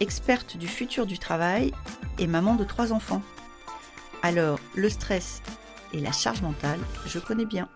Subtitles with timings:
[0.00, 1.72] experte du futur du travail
[2.18, 3.22] et maman de trois enfants.
[4.22, 5.42] Alors, le stress
[5.92, 7.68] et la charge mentale, je connais bien.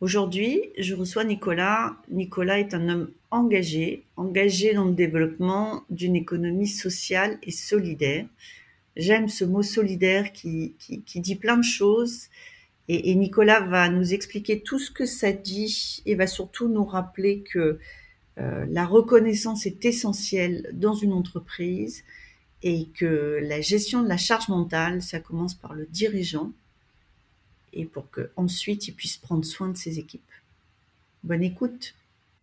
[0.00, 1.96] Aujourd'hui, je reçois Nicolas.
[2.10, 8.26] Nicolas est un homme engagé, engagé dans le développement d'une économie sociale et solidaire.
[8.96, 12.28] J'aime ce mot solidaire qui, qui, dit plein de choses.
[12.88, 17.42] Et, Nicolas va nous expliquer tout ce que ça dit et va surtout nous rappeler
[17.42, 17.78] que
[18.36, 22.04] la reconnaissance est essentielle dans une entreprise
[22.62, 26.52] et que la gestion de la charge mentale, ça commence par le dirigeant
[27.72, 30.22] et pour qu'ensuite il puisse prendre soin de ses équipes.
[31.22, 31.94] Bonne écoute.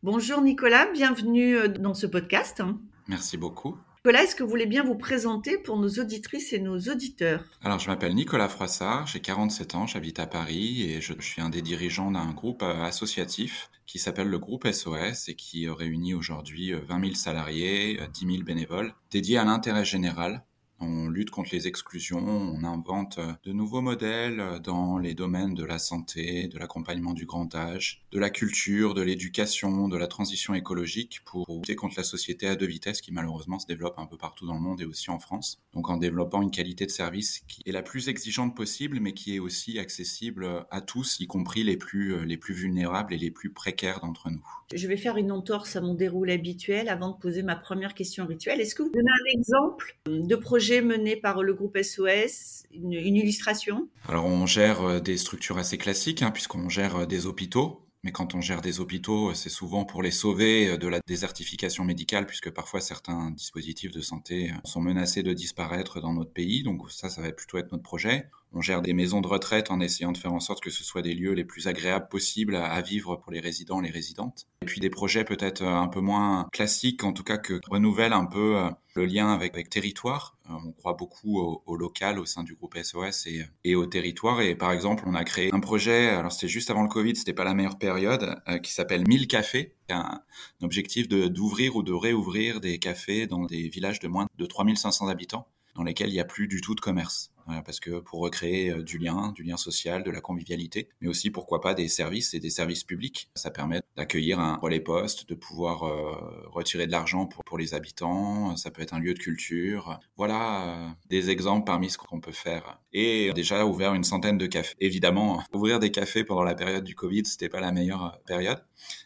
[0.04, 2.62] Bonjour Nicolas, bienvenue euh, dans ce podcast.
[3.08, 3.78] Merci beaucoup.
[4.06, 7.42] Nicolas, est-ce que vous voulez bien vous présenter pour nos auditrices et nos auditeurs?
[7.64, 11.50] Alors, je m'appelle Nicolas Froissart, j'ai 47 ans, j'habite à Paris et je, suis un
[11.50, 16.74] des dirigeants d'un groupe euh, associatif qui s'appelle le groupe SOS et qui réunit aujourd'hui
[16.74, 20.44] 20 000 salariés, 10 000 bénévoles, dédiés à l'intérêt général
[20.84, 25.80] on lutte contre les exclusions, on invente de nouveaux modèles dans les domaines de la
[25.80, 31.22] santé, de l'accompagnement du grand âge, de la culture, de l'éducation, de la transition écologique
[31.26, 34.46] pour lutter contre la société à deux vitesses qui malheureusement se développe un peu partout
[34.46, 35.62] dans le monde et aussi en France.
[35.74, 39.36] Donc en développant une qualité de service qui est la plus exigeante possible mais qui
[39.36, 43.52] est aussi accessible à tous, y compris les plus, les plus vulnérables et les plus
[43.52, 44.44] précaires d'entre nous.
[44.74, 48.26] Je vais faire une entorse à mon déroulé habituel avant de poser ma première question
[48.26, 48.60] rituelle.
[48.60, 53.90] Est-ce que vous donnez un exemple de projet mené par le groupe SOS, une, illustration?
[54.08, 57.80] Alors on gère euh, des structures assez classiques, hein, puisqu'on gère euh, des hôpitaux.
[58.06, 61.86] Mais quand on gère des hôpitaux, euh, c'est souvent pour les sauver de la désertification
[61.86, 66.64] médicale, puisque parfois certains dispositifs de santé sont menacés de disparaître dans notre pays.
[66.64, 68.30] Donc ça, ça va plutôt être notre projet.
[68.54, 71.02] On gère des maisons de retraite en essayant de faire en sorte que ce soit
[71.02, 74.48] des lieux les plus agréables possibles à vivre pour les résidents, les résidentes.
[74.62, 78.26] Et puis des projets peut-être un peu moins classiques, en tout cas que renouvellent un
[78.26, 80.38] peu le lien avec, territoire.
[80.50, 84.42] Euh, on croit beaucoup au, local au sein du groupe SOS et, et, au territoire.
[84.42, 87.34] Et par exemple, on a créé un projet, alors c'était juste avant le Covid, c'était
[87.34, 89.76] pas la meilleure période, euh, qui s'appelle 1000 cafés.
[89.90, 90.22] Un,
[90.62, 95.08] un objectif d'ouvrir ou de réouvrir des cafés dans des villages de moins de 3500
[95.08, 97.33] habitants dans lesquels il n'y a plus du tout de commerce
[97.66, 101.30] parce que pour recréer euh, du lien, du lien social, de la convivialité, mais aussi
[101.30, 103.30] pourquoi pas des services et des services publics.
[103.36, 108.56] Ça permet d'accueillir un relais poste, de pouvoir euh, retirer de l'argent pour, les habitants.
[108.56, 110.00] Ça peut être un lieu de culture.
[110.18, 112.80] Voilà euh, des exemples parmi ce qu'on peut faire.
[112.94, 114.76] Et déjà ouvert une centaine de cafés.
[114.80, 118.64] Évidemment, ouvrir des cafés pendant la période du Covid, c'était pas la meilleure période,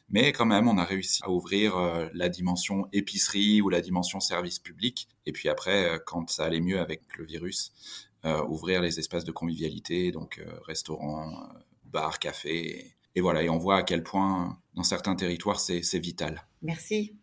[0.10, 1.76] mais quand même, on a réussi à ouvrir
[2.14, 5.10] la dimension épicerie ou la dimension service public.
[5.26, 7.74] Et puis après, quand ça allait mieux avec le virus,
[8.48, 12.94] ouvrir les espaces de convivialité, donc euh, restaurants, euh, bars, cafés.
[13.16, 16.46] Et, voilà, et on voit à quel point dans certains territoires c'est vital.
[16.62, 17.16] Merci.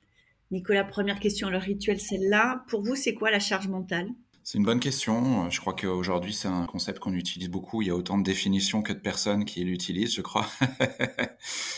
[0.51, 2.65] Nicolas, première question, le rituel, celle-là.
[2.69, 4.09] Pour vous, c'est quoi la charge mentale?
[4.45, 5.49] C'est une bonne question.
[5.49, 7.81] Je crois qu'aujourd'hui, c'est un concept qu'on utilise beaucoup.
[7.81, 10.47] Il y a autant de définitions que de personnes qui l'utilisent, je crois.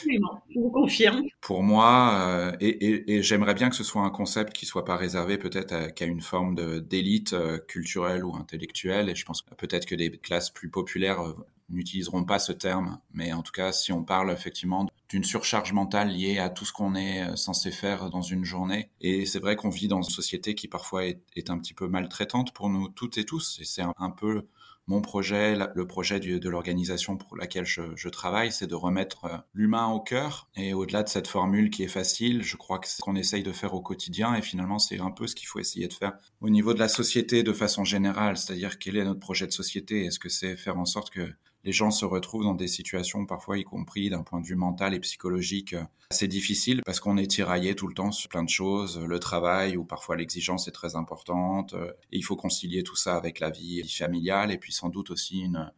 [0.05, 0.19] oui,
[0.53, 1.23] je vous confirme.
[1.41, 5.39] Pour moi, euh, et, j'aimerais bien que ce soit un concept qui soit pas réservé
[5.39, 9.11] peut-être qu'à une forme d'élite euh, culturelle ou intellectuelle.
[9.11, 11.35] Et je pense peut-être que des classes plus populaires euh,
[11.69, 12.99] n'utiliseront pas ce terme.
[13.15, 16.73] Mais en tout cas, si on parle effectivement d'une surcharge mentale liée à tout ce
[16.73, 18.91] qu'on est euh, censé faire dans une journée.
[19.01, 22.53] Et c'est vrai qu'on vit dans une société qui parfois est, un petit peu maltraitante
[22.53, 23.59] pour nous toutes et tous.
[23.61, 24.47] Et c'est un, peu
[24.89, 29.87] mon projet, le projet de l'organisation pour laquelle je, travaille, c'est de remettre euh, l'humain
[29.89, 30.49] au cœur.
[30.57, 33.43] Et au-delà de cette formule qui est facile, je crois que c'est ce qu'on essaye
[33.43, 34.35] de faire au quotidien.
[34.35, 36.89] Et finalement, c'est un peu ce qu'il faut essayer de faire au niveau de la
[36.89, 38.37] société de façon générale.
[38.37, 40.05] C'est-à-dire, quel est notre projet de société?
[40.05, 41.33] Est-ce que c'est faire en sorte que
[41.67, 44.95] les gens se retrouvent dans des situations parfois, y compris d'un point de vue mental
[45.01, 48.99] psychologique, euh, assez difficiles parce qu'on est tiraillé tout le temps sur plein de choses,
[48.99, 53.17] le travail ou parfois l'exigence est très importante euh, et il faut concilier tout ça
[53.17, 55.73] avec la vie familiale et puis sans doute aussi une,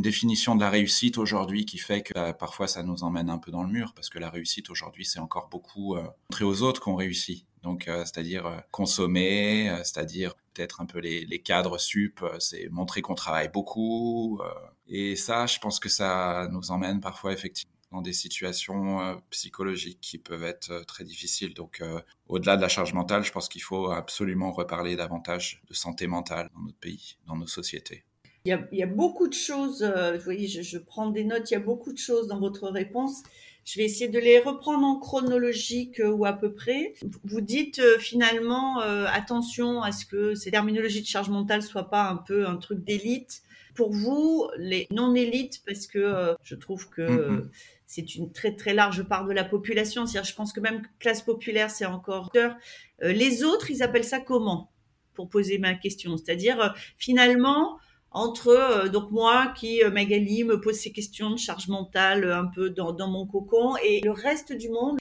[0.00, 3.50] définition de la réussite aujourd'hui qui fait que euh, parfois ça nous emmène un peu
[3.50, 5.96] dans le mur parce que la réussite aujourd'hui c'est encore beaucoup
[6.30, 7.46] montrer aux autres qu'on réussit.
[7.62, 13.48] Donc c'est-à-dire consommer, c'est-à-dire peut-être un peu les, les cadres sup, c'est montrer qu'on travaille
[13.48, 14.40] beaucoup,
[14.86, 20.18] et ça, je pense que ça nous emmène parfois effectivement dans des situations psychologiques qui
[20.18, 21.54] peuvent être très difficiles.
[21.54, 21.82] Donc,
[22.28, 26.50] au-delà de la charge mentale, je pense qu'il faut absolument reparler davantage de santé mentale
[26.54, 28.04] dans notre pays, dans nos sociétés.
[28.44, 31.56] Il y a, beaucoup de choses, vous voyez, je, je prends des notes, il y
[31.56, 33.22] a beaucoup de choses dans votre réponse.
[33.64, 36.94] Je vais essayer de les reprendre en chronologique euh, ou à peu près.
[37.24, 41.88] Vous dites euh, finalement euh, attention à ce que ces terminologies de charge mentale soient
[41.88, 43.42] pas un peu un truc d'élite.
[43.74, 47.48] Pour vous, les non-élites, parce que je trouve que mm-hmm.
[47.94, 50.06] C'est une très très large part de la population.
[50.06, 52.32] C'est-à-dire, je pense que même classe populaire, c'est encore.
[53.00, 54.72] les autres, ils appellent ça comment?
[55.14, 56.16] Pour poser ma question.
[56.16, 57.78] C'est-à-dire, finalement,
[58.14, 62.38] entre euh, donc moi qui euh, Magali me pose ces questions de charge mentale euh,
[62.38, 64.98] un peu dans, mon cocon et le reste du monde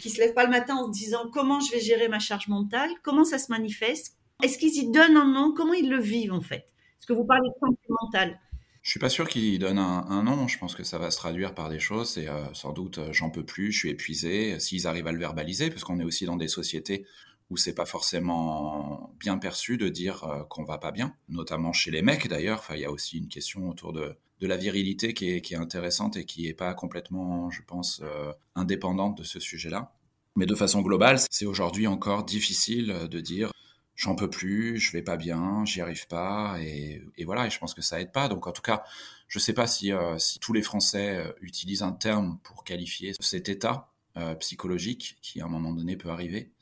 [0.00, 2.46] qui se lève pas le matin en se disant comment je vais gérer ma charge
[2.46, 6.32] mentale, comment ça se manifeste, est-ce qu'ils y donnent un nom, comment ils le vivent
[6.32, 6.68] en fait?
[7.00, 8.40] Est-ce que vous parlez de santé mentale?
[8.84, 10.46] Je suis pas sûr qu'ils donnent un, nom.
[10.46, 12.10] Je pense que ça va se traduire par des choses.
[12.10, 14.60] C'est sans doute j'en peux plus, je suis épuisé.
[14.60, 17.06] S'ils arrivent à le verbaliser, parce qu'on est aussi dans des sociétés
[17.50, 21.90] où c'est pas forcément bien perçu de dire euh, qu'on va pas bien, notamment chez
[21.90, 22.58] les mecs d'ailleurs.
[22.58, 25.54] Enfin, il y a aussi une question autour de, de la virilité qui est, qui
[25.54, 29.92] est, intéressante et qui est pas complètement, je pense, euh, indépendante de ce sujet-là.
[30.36, 33.52] Mais de façon globale, c'est aujourd'hui encore difficile de dire
[33.96, 37.46] j'en peux plus, je vais pas bien, j'y arrive pas, et, voilà.
[37.46, 38.28] Et je pense que ça aide pas.
[38.28, 38.84] Donc en tout cas,
[39.28, 43.48] je sais pas si, euh, si tous les Français utilisent un terme pour qualifier cet
[43.48, 46.52] état euh, psychologique qui à un moment donné peut arriver.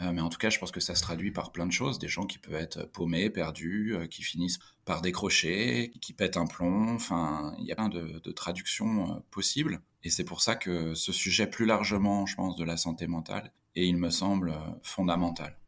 [0.00, 1.98] Euh, mais en tout cas, je pense que ça se traduit par plein de choses.
[1.98, 6.46] Des gens qui peuvent être paumés, perdus, euh, qui finissent par décrocher, qui pètent un
[6.46, 6.94] plomb.
[6.94, 9.80] Enfin, il y a plein de, de traductions possibles.
[10.04, 13.52] Et c'est pour ça que ce sujet plus largement, je pense, de la santé mentale,
[13.74, 14.54] et il me semble
[14.84, 15.59] fondamental.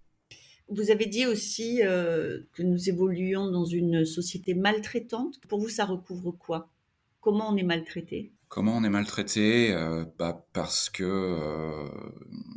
[0.74, 5.38] Vous avez dit aussi que nous évoluions dans une société maltraitante.
[5.48, 6.70] Pour vous, ça recouvre quoi?
[7.20, 8.32] Comment on est maltraité?
[8.52, 9.72] Comment on est maltraité?
[9.72, 11.88] Euh, bah Parce que euh,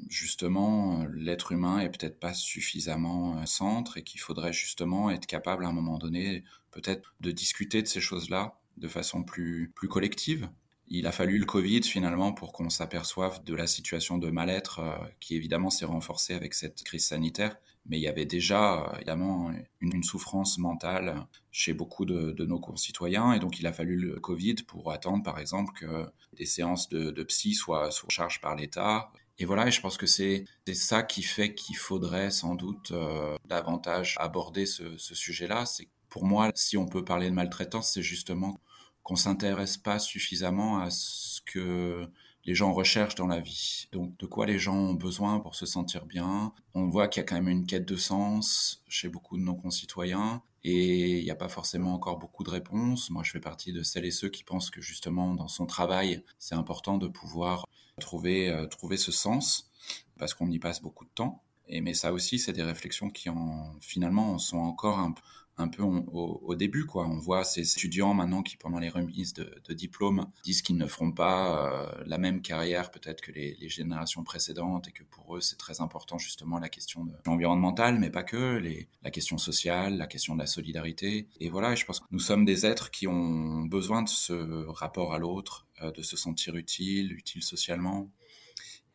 [0.10, 5.64] justement, l'être humain est peut-être pas suffisamment euh, centre et qu'il faudrait justement être capable
[5.64, 10.50] à un moment donné peut-être de discuter de ces choses-là de façon plus collective.
[10.90, 14.82] Il a fallu le Covid finalement pour qu'on s'aperçoive de la situation de mal-être
[15.22, 20.04] qui évidemment s'est renforcée avec cette crise sanitaire mais il y avait déjà évidemment une,
[20.04, 24.92] souffrance mentale chez beaucoup de, nos concitoyens et donc il a fallu le Covid pour
[24.92, 29.12] attendre par exemple que des séances de, psy soient sous charge par l'État.
[29.38, 33.36] Et voilà, et je pense que c'est ça qui fait qu'il faudrait sans doute euh,
[33.46, 35.66] davantage aborder ce, ce sujet-là.
[35.66, 38.58] C'est pour moi, si on peut parler de maltraitance, c'est justement
[39.04, 42.10] qu'on s'intéresse pas suffisamment à ce que
[42.46, 43.88] les gens recherchent dans la vie.
[43.92, 46.54] Donc, de quoi les gens ont besoin pour se sentir bien?
[46.74, 49.56] On voit qu'il y a quand même une quête de sens chez beaucoup de nos
[49.56, 53.10] concitoyens et il n'y a pas forcément encore beaucoup de réponses.
[53.10, 56.24] Moi, je fais partie de celles et ceux qui pensent que justement, dans son travail,
[56.40, 57.66] c'est important de pouvoir
[58.00, 59.72] trouver, euh, trouver ce sens
[60.18, 61.44] parce qu'on y passe beaucoup de temps.
[61.68, 65.16] Et mais ça aussi, c'est des réflexions qui en, finalement sont encore un,
[65.58, 66.86] un peu au, début.
[66.86, 67.06] Quoi.
[67.08, 71.12] On voit ces étudiants maintenant qui, pendant les remises de, diplômes, disent qu'ils ne feront
[71.12, 75.58] pas euh, la même carrière peut-être que les, générations précédentes et que pour eux, c'est
[75.58, 78.62] très important justement la question environnementale, mais pas que,
[79.04, 81.28] la question sociale, la question de la solidarité.
[81.40, 85.14] Et voilà, je pense que nous sommes des êtres qui ont besoin de ce rapport
[85.14, 88.10] à l'autre, euh, de se sentir utile, utile socialement.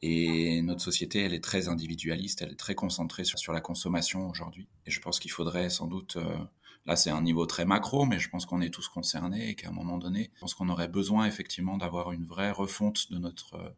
[0.02, 4.66] Et notre société, elle est très individualiste, elle est très concentrée sur, la consommation aujourd'hui.
[4.86, 6.38] Et je pense qu'il faudrait sans doute, euh,
[6.86, 9.68] là c'est un niveau très macro, mais je pense qu'on est tous concernés et qu'à
[9.68, 13.54] un moment donné, je pense qu'on aurait besoin effectivement d'avoir une vraie refonte de notre
[13.54, 13.70] euh,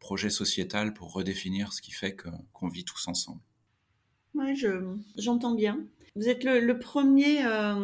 [0.00, 3.40] projet sociétal pour redéfinir ce qui fait qu'on vit tous ensemble.
[4.34, 4.54] Oui,
[5.16, 5.86] j'entends bien.
[6.18, 7.74] Vous êtes le, premier euh,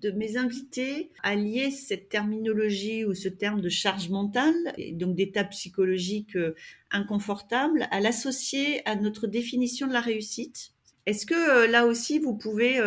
[0.00, 5.14] de mes invités à lier cette terminologie ou ce terme de charge mentale, et donc
[5.14, 6.56] d'état psychologique euh,
[6.90, 10.72] inconfortable, à l'associer à notre définition de la réussite.
[11.06, 12.80] Est-ce que euh, là aussi vous pouvez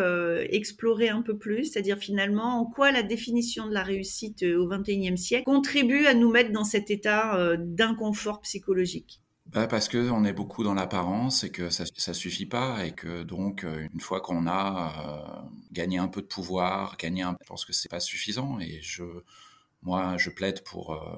[0.50, 5.18] explorer un peu plus, c'est-à-dire finalement en quoi la définition de la réussite au XXIe
[5.18, 9.22] siècle contribue à nous mettre dans cet état d'inconfort psychologique?
[9.54, 12.92] Bah parce que on est beaucoup dans l'apparence et que ça ça suffit pas et
[12.92, 17.38] que donc euh, une fois qu'on a euh, gagné un peu de pouvoir, gagné un,
[17.42, 19.04] je pense que c'est pas suffisant et je
[19.82, 21.18] moi je plaide pour euh,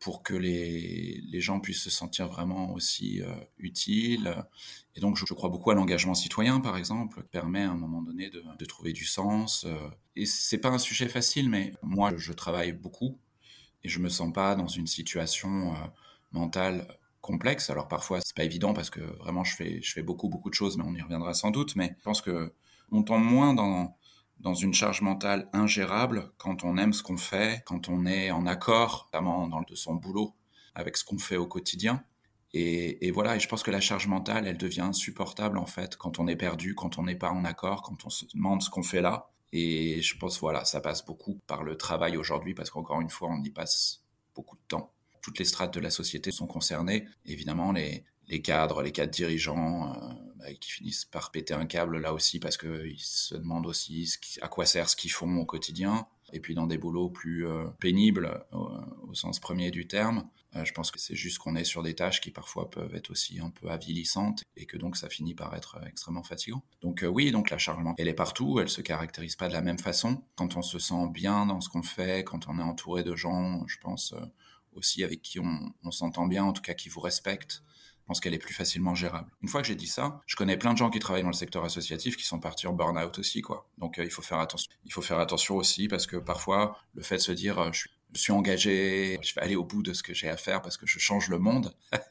[0.00, 3.22] pour que les, les gens puissent se sentir vraiment aussi
[3.58, 4.34] utiles.
[4.96, 8.02] Et donc, je, crois beaucoup à l'engagement citoyen, par exemple, qui permet à un moment
[8.02, 9.64] donné de, de trouver du sens.
[10.16, 13.20] Et c'est pas un sujet facile, mais moi, je travaille beaucoup
[13.84, 15.72] et je me sens pas dans une situation
[16.32, 16.88] mentale
[17.22, 17.70] complexe.
[17.70, 20.54] Alors parfois, c'est pas évident parce que vraiment, je fais, je fais beaucoup, beaucoup de
[20.54, 21.74] choses, mais on y reviendra sans doute.
[21.76, 22.52] Mais je pense que
[22.90, 23.96] on tombe moins dans,
[24.40, 28.44] dans une charge mentale ingérable quand on aime ce qu'on fait, quand on est en
[28.46, 30.34] accord, notamment dans de son boulot,
[30.74, 32.04] avec ce qu'on fait au quotidien.
[32.54, 36.18] Et, voilà, et je pense que la charge mentale, elle devient insupportable en fait quand
[36.18, 38.82] on est perdu, quand on n'est pas en accord, quand on se demande ce qu'on
[38.82, 39.30] fait là.
[39.52, 43.28] Et je pense, voilà, ça passe beaucoup par le travail aujourd'hui parce qu'encore une fois,
[43.30, 44.92] on y passe beaucoup de temps.
[45.22, 47.06] Toutes les strates de la société sont concernées.
[47.26, 48.04] Évidemment, les,
[48.42, 49.96] cadres, les cadres dirigeants, euh,
[50.36, 54.48] bah, qui finissent par péter un câble là aussi parce qu'ils se demandent aussi à
[54.48, 56.06] quoi sert ce qu'ils font au quotidien.
[56.32, 60.26] Et puis dans des boulots plus euh, pénibles au, sens premier du terme,
[60.56, 63.10] euh, je pense que c'est juste qu'on est sur des tâches qui parfois peuvent être
[63.10, 66.62] aussi un peu avilissantes et que donc ça finit par être extrêmement fatigant.
[66.80, 69.60] Donc oui, donc la charge mentale, elle est partout, elle se caractérise pas de la
[69.60, 70.24] même façon.
[70.34, 73.64] Quand on se sent bien dans ce qu'on fait, quand on est entouré de gens,
[73.68, 74.14] je pense
[74.74, 77.62] aussi avec qui on, s'entend bien, en tout cas qui vous respectent,
[78.02, 79.30] je pense qu'elle est plus facilement gérable.
[79.42, 81.34] Une fois que j'ai dit ça, je connais plein de gens qui travaillent dans le
[81.34, 83.68] secteur associatif qui sont partis en burn-out aussi, quoi.
[83.78, 84.70] Donc euh, il faut faire attention.
[84.84, 87.86] Il faut faire attention aussi parce que parfois le fait de se dire euh, je,
[88.14, 90.86] suis, engagé, je vais aller au bout de ce que j'ai à faire parce que
[90.86, 91.76] je change le monde,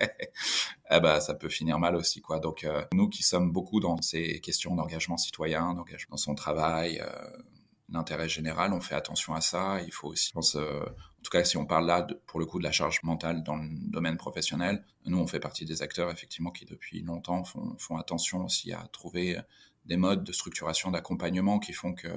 [0.92, 2.40] eh ben ça peut finir mal aussi, quoi.
[2.40, 7.04] Donc euh, nous qui sommes beaucoup dans ces questions d'engagement citoyen, d'engagement dans son travail
[7.92, 9.82] l'intérêt général, on fait attention à ça.
[9.86, 12.64] Il faut aussi, euh, en tout cas, si on parle là pour le coup de
[12.64, 16.66] la charge mentale dans le domaine professionnel, nous, on fait partie des acteurs effectivement qui
[16.66, 19.38] depuis longtemps font, font attention aussi à trouver
[19.86, 22.08] des modes de structuration, d'accompagnement qui font que,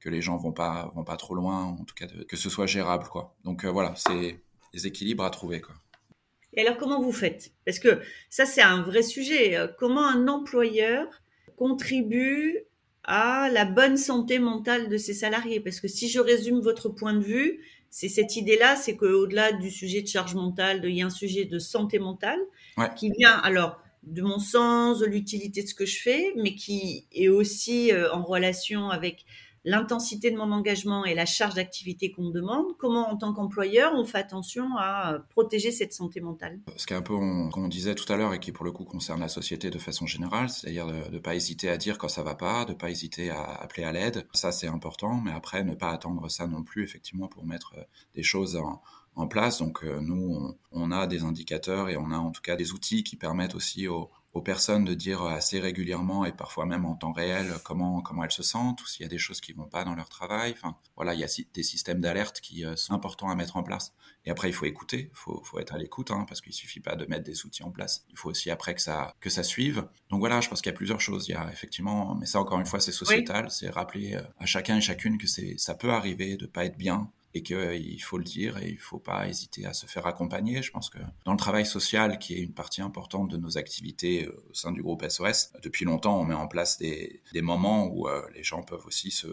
[0.00, 2.66] que les gens vont pas, vont pas trop loin, en tout cas que ce soit
[2.66, 3.06] gérable.
[3.08, 3.34] Quoi.
[3.44, 4.40] Donc euh, voilà, c'est
[4.72, 5.60] des équilibres à trouver.
[5.60, 5.74] Quoi.
[6.52, 7.52] Et alors comment vous faites?
[7.64, 9.58] Parce que ça, c'est un vrai sujet.
[9.78, 11.06] Comment un employeur
[11.56, 12.64] contribue
[13.04, 15.60] à la bonne santé mentale de ses salariés.
[15.60, 19.70] Parce que si je résume votre point de vue, c'est cette idée-là, c'est qu'au-delà du
[19.70, 22.40] sujet de charge mentale, il y a un sujet de santé mentale
[22.96, 27.06] qui vient alors de mon sens, de l'utilité de ce que je fais, mais qui
[27.12, 29.24] est aussi euh, en relation avec
[29.64, 33.92] l'intensité de mon engagement et la charge d'activité qu'on me demande, comment en tant qu'employeur
[33.94, 36.60] on fait attention à protéger cette santé mentale?
[36.76, 38.72] Ce qui est un peu, comme on disait tout à l'heure, et qui pour le
[38.72, 42.08] coup concerne la société de façon générale, c'est-à-dire de ne pas hésiter à dire quand
[42.08, 45.32] ça va pas, de ne pas hésiter à appeler à l'aide, ça c'est important, mais
[45.32, 47.82] après ne pas attendre ça non plus effectivement pour mettre euh,
[48.14, 48.82] des choses en,
[49.28, 49.58] place.
[49.58, 53.04] Donc euh, nous, on, a des indicateurs et on a en tout cas des outils
[53.04, 57.12] qui permettent aussi aux, aux personnes de dire assez régulièrement et parfois même en temps
[57.12, 59.84] réel comment comment elles se sentent ou s'il y a des choses qui vont pas
[59.84, 60.52] dans leur travail.
[60.56, 63.62] Enfin, voilà, il y a des systèmes d'alerte qui euh, sont importants à mettre en
[63.62, 63.94] place.
[64.26, 66.80] Et après, il faut écouter, il faut, faut, être à l'écoute, hein, parce qu'il suffit
[66.80, 68.04] pas de mettre des outils en place.
[68.10, 69.86] Il faut aussi après que ça que ça suive.
[70.10, 71.28] Donc voilà, je pense qu'il y a plusieurs choses.
[71.28, 74.46] Il y a effectivement, mais ça encore une fois, c'est sociétal, c'est rappeler euh, à
[74.46, 78.16] chacun et chacune que c'est ça peut arriver de pas être bien et qu'il faut
[78.16, 80.62] le dire et il faut pas hésiter à se faire accompagner.
[80.62, 84.26] Je pense que dans le travail social, qui est une partie importante de nos activités
[84.26, 88.08] euh, au sein du groupe SOS, depuis longtemps, on met en place des, moments où
[88.08, 89.26] euh, les gens peuvent aussi se,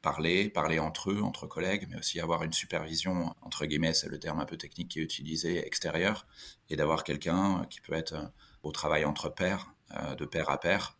[0.00, 4.18] parler, parler entre eux, entre collègues, mais aussi avoir une supervision, entre guillemets, c'est le
[4.18, 6.26] terme un peu technique qui est utilisé, extérieur,
[6.70, 8.32] et d'avoir quelqu'un qui peut être
[8.62, 10.96] au travail entre pairs, euh, de pair à pair,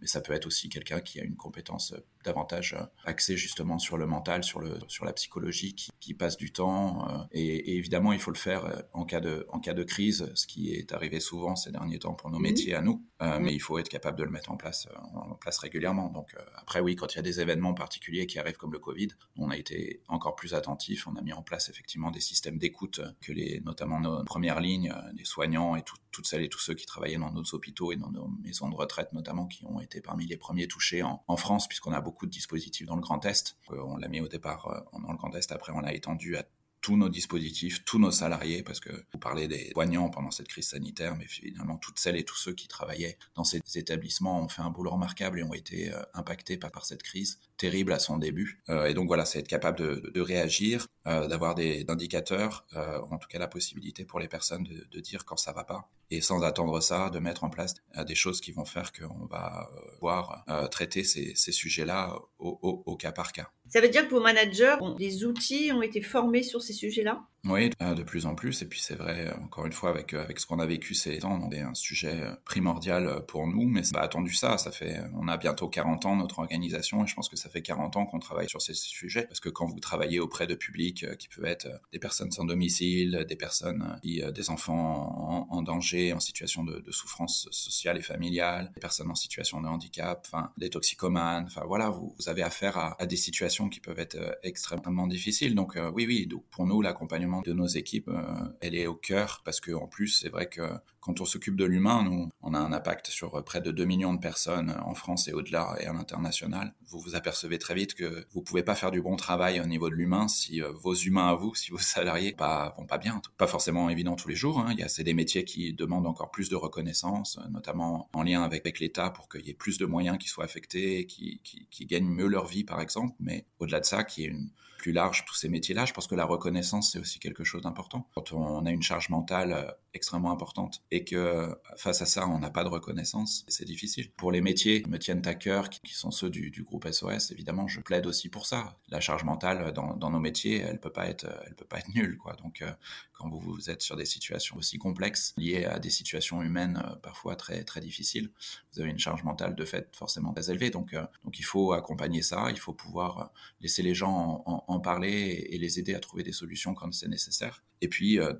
[0.00, 1.94] mais ça peut être aussi quelqu'un qui a une compétence
[2.26, 6.36] davantage euh, axé justement sur le mental, sur, le, sur la psychologie qui, qui passe
[6.36, 7.08] du temps.
[7.08, 10.30] Euh, et, évidemment, il faut le faire euh, en cas, de, en cas de crise,
[10.34, 13.02] ce qui est arrivé souvent ces derniers temps pour nos métiers à nous.
[13.40, 16.10] Mais il faut être capable de le mettre en place, en place régulièrement.
[16.10, 19.08] Donc après, oui, quand il y a des événements particuliers qui arrivent comme le Covid,
[19.36, 21.06] on a été encore plus attentifs.
[21.06, 24.94] On a mis en place effectivement des systèmes d'écoute que les, notamment nos premières lignes,
[25.14, 28.10] les soignants et toutes celles et tous ceux qui travaillaient dans nos hôpitaux et dans
[28.10, 31.68] nos maisons de retraite notamment, qui ont été parmi les premiers touchés en, en France,
[31.68, 33.58] puisqu'on a beaucoup de dispositifs dans le Grand Est.
[33.70, 36.36] Euh, on l'a mis au départ euh, dans le Grand Est, après on l'a étendu
[36.36, 36.46] à
[36.80, 40.68] tous nos dispositifs, tous nos salariés, parce que vous parlez des soignants pendant cette crise
[40.68, 44.62] sanitaire, mais finalement toutes celles et tous ceux qui travaillaient dans ces établissements ont fait
[44.62, 48.62] un boulot remarquable et ont été euh, impactés par cette crise terrible à son début.
[48.68, 53.48] et donc voilà, c'est être capable de, réagir, d'avoir des indicateurs, en tout cas la
[53.48, 57.18] possibilité pour les personnes de, dire quand ça va pas, et sans attendre ça, de
[57.18, 57.74] mettre en place
[58.06, 63.32] des choses qui vont faire qu'on va pouvoir traiter ces, sujets-là au, au, cas par
[63.32, 63.50] cas.
[63.68, 67.26] Ça veut dire que vos managers, des outils ont été formés sur ces sujets-là?
[67.44, 68.62] Oui, euh, de plus en plus.
[68.62, 70.94] Et puis c'est vrai, euh, encore une fois, avec, euh, avec ce qu'on a vécu
[70.94, 74.58] ces temps, c'est un sujet primordial pour nous, mais c'est pas attendu ça.
[74.58, 77.62] Ça fait, on a bientôt 40 ans notre organisation et je pense que ça fait
[77.62, 81.06] 40 ans qu'on travaille sur ces sujets parce que quand vous travaillez auprès de publics
[81.18, 86.64] qui peuvent être des personnes sans domicile, des personnes des enfants en, danger, en situation
[86.64, 90.26] de, souffrance sociale et familiale, des personnes en situation de handicap,
[90.56, 95.06] des toxicomanes, enfin voilà, vous, avez affaire à, à, des situations qui peuvent être extrêmement
[95.06, 95.54] difficiles.
[95.54, 98.22] Donc oui, oui, donc pour nous, l'accompagnement de nos équipes, euh,
[98.60, 100.62] elle est au cœur parce que en plus, c'est vrai que
[101.00, 104.12] quand on s'occupe de l'humain, nous, on a un impact sur près de 2 millions
[104.12, 106.74] de personnes en France et au-delà et à l'international.
[106.88, 109.88] Vous vous apercevez très vite que vous pouvez pas faire du bon travail au niveau
[109.88, 113.22] de l'humain si euh, vos humains à vous, si vos salariés pas, vont pas bien.
[113.38, 114.58] Pas forcément évident tous les jours.
[114.58, 114.70] Hein.
[114.72, 118.42] Il y a c'est des métiers qui demandent encore plus de reconnaissance, notamment en lien
[118.42, 121.86] avec, l'État pour qu'il y ait plus de moyens qui soient affectés, qui, qui, qui
[121.86, 123.14] gagnent mieux leur vie par exemple.
[123.20, 124.50] Mais au-delà de ça, qui est une
[124.86, 125.84] plus large, tous ces métiers-là.
[125.84, 128.08] Je pense que la reconnaissance, c'est aussi quelque chose d'important.
[128.14, 132.28] Quand on a une charge mentale euh, extrêmement importante et que euh, face à ça,
[132.28, 134.10] on n'a pas de reconnaissance, c'est difficile.
[134.12, 137.66] Pour les métiers qui me tiennent à cœur, qui sont ceux du, groupe SOS, évidemment,
[137.66, 138.78] je plaide aussi pour ça.
[138.88, 141.92] La charge mentale dans, dans nos métiers, elle peut pas être, elle peut pas être
[141.94, 142.34] nulle, quoi.
[142.34, 142.70] Donc, euh,
[143.12, 147.34] quand vous, vous êtes sur des situations aussi complexes, liées à des situations humaines parfois
[147.34, 148.30] très très difficiles,
[148.72, 150.70] vous avez une charge mentale de fait forcément très élevée.
[150.70, 155.58] Donc, donc il faut accompagner ça, il faut pouvoir laisser les gens en, parler et
[155.58, 157.64] les aider à trouver des solutions quand c'est nécessaire.
[157.80, 158.32] Et puis, euh,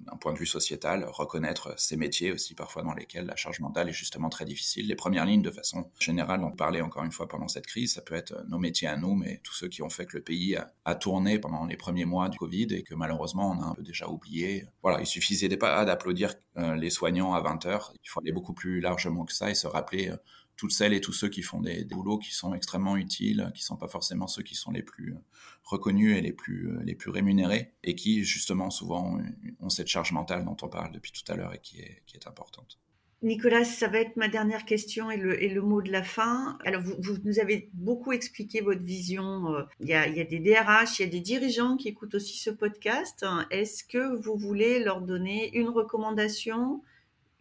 [0.00, 3.88] d'un point de vue sociétal, reconnaître ces métiers aussi parfois dans lesquels la charge mentale
[3.88, 4.86] est justement très difficile.
[4.86, 8.02] Les premières lignes, de façon générale, on parlait encore une fois pendant cette crise, ça
[8.02, 10.56] peut être nos métiers à nous, mais tous ceux qui ont fait que le pays
[10.84, 13.82] a, tourné pendant les premiers mois du Covid et que malheureusement on a un peu
[13.82, 14.66] déjà oublié.
[14.82, 18.54] Voilà, il suffisait pas d'applaudir euh, les soignants à 20 heures, il faut aller beaucoup
[18.54, 20.16] plus largement que ça et se rappeler euh,
[20.56, 23.76] toutes celles et tous ceux qui font des, boulots qui sont extrêmement utiles, qui sont
[23.76, 25.18] pas forcément ceux qui sont les plus euh,
[25.64, 29.18] reconnus et les plus, euh, les plus rémunérés, et qui justement souvent
[29.60, 32.16] ont cette charge mentale dont on parle depuis tout à l'heure et qui est, qui
[32.16, 32.78] est importante.
[33.22, 36.58] Nicolas, ça va être ma dernière question et le, et le mot de la fin.
[36.64, 39.54] Alors, vous, vous, nous avez beaucoup expliqué votre vision.
[39.54, 41.88] Euh, il y, a, il y a des DRH, il y a des dirigeants qui
[41.88, 43.24] écoutent aussi ce podcast.
[43.50, 46.82] Est-ce que vous voulez leur donner une recommandation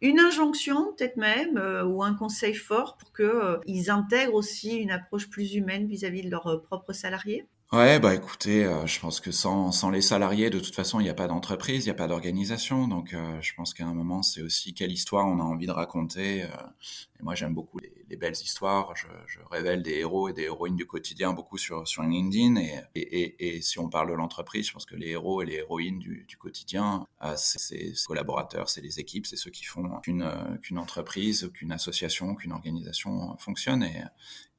[0.06, 4.92] une injonction peut-être même euh, ou un conseil fort pour qu'ils euh, intègrent aussi une
[4.92, 7.46] approche plus humaine vis-à-vis de leurs euh, propres salariés?
[7.72, 11.10] Ouais, bah écoutez, je pense que sans, sans les salariés, de toute façon, il n'y
[11.10, 12.88] a pas d'entreprise, il n'y a pas d'organisation.
[12.88, 16.42] Donc, je pense qu'à un moment, c'est aussi quelle histoire on a envie de raconter.
[16.42, 18.94] Et moi, j'aime beaucoup les, les, belles histoires.
[18.96, 19.08] Je,
[19.52, 22.58] révèle des héros et des héroïnes du quotidien beaucoup sur, sur LinkedIn.
[22.96, 26.00] Et, et, si on parle de l'entreprise, je pense que les héros et les héroïnes
[26.00, 30.78] du, du quotidien, c'est ses collaborateurs, c'est les équipes, c'est ceux qui font qu'une qu'une
[30.78, 33.84] entreprise, qu'une association, qu'une organisation fonctionne.
[33.84, 34.02] Et,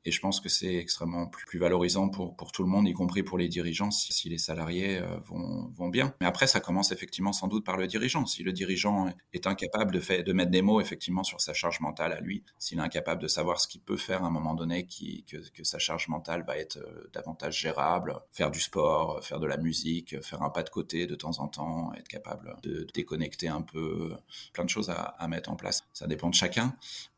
[0.06, 3.38] et je pense que c'est extrêmement plus, valorisant pour, tout le monde, y compris pour
[3.38, 6.14] les dirigeants, si, les salariés euh, vont, bien.
[6.20, 8.24] Mais après, ça commence effectivement sans doute par le dirigeant.
[8.24, 12.20] Si le dirigeant est incapable de, mettre des mots effectivement sur sa charge mentale à
[12.20, 15.64] lui, s'il est incapable de savoir ce qu'il peut faire à un moment donné, que,
[15.64, 20.22] sa charge mentale va être euh, davantage gérable, faire du sport, faire de la musique,
[20.22, 24.14] faire un pas de côté de temps en temps, être capable de déconnecter un peu,
[24.52, 25.82] plein de choses à, à mettre en place.
[25.92, 26.76] Ça dépend de chacun.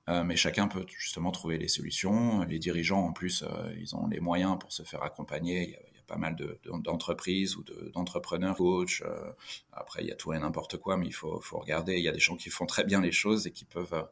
[0.09, 2.43] Euh, mais chacun peut justement trouver les solutions.
[2.45, 5.65] Les dirigeants, en plus, euh, ils ont les moyens pour se faire accompagner.
[5.65, 6.35] Il y a, il y a pas mal
[6.83, 9.03] d'entreprises de, ou d'entrepreneurs, de, coachs.
[9.03, 9.31] Euh,
[9.73, 11.97] après, il y a tout et n'importe quoi, mais il faut, faut, regarder.
[11.97, 14.09] Il y a des gens qui font très bien les choses et qui peuvent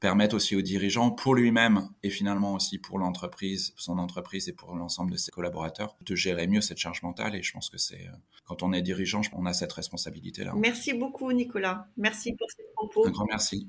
[0.00, 4.74] permettre aussi aux dirigeants, pour lui-même et finalement aussi pour l'entreprise, son entreprise et pour
[4.74, 7.34] l'ensemble de ses collaborateurs, de gérer mieux cette charge mentale.
[7.34, 8.10] Et je pense que c'est
[8.44, 10.54] quand on est dirigeant, on a cette responsabilité-là.
[10.56, 11.86] Merci beaucoup, Nicolas.
[11.96, 13.06] Merci pour ces propos.
[13.06, 13.68] Un grand merci.